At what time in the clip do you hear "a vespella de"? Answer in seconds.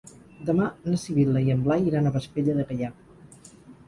2.07-2.65